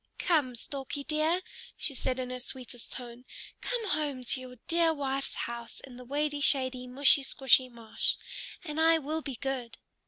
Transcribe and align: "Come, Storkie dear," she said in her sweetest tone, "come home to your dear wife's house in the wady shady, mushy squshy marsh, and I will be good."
"Come, 0.17 0.55
Storkie 0.55 1.03
dear," 1.05 1.43
she 1.77 1.93
said 1.93 2.17
in 2.17 2.31
her 2.31 2.39
sweetest 2.39 2.91
tone, 2.91 3.23
"come 3.61 3.89
home 3.89 4.23
to 4.23 4.41
your 4.41 4.55
dear 4.67 4.95
wife's 4.95 5.35
house 5.35 5.79
in 5.79 5.95
the 5.95 6.03
wady 6.05 6.41
shady, 6.41 6.87
mushy 6.87 7.21
squshy 7.21 7.69
marsh, 7.69 8.15
and 8.63 8.81
I 8.81 8.97
will 8.97 9.21
be 9.21 9.35
good." 9.35 9.77